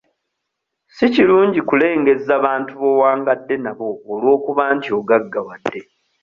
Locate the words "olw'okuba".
4.11-4.63